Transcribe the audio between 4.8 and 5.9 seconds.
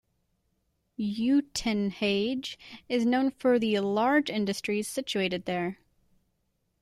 situated there.